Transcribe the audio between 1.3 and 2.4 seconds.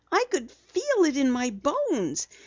bones.